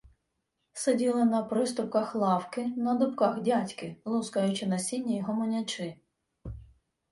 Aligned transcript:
Сиділи 0.73 1.25
на 1.25 1.43
приступках 1.43 2.15
лавки, 2.15 2.65
на 2.65 2.93
дубках 2.95 3.41
дядьки, 3.41 3.95
лускаючи 4.05 4.67
насіння 4.67 5.15
й 5.15 5.21
гомонячи. 5.21 5.95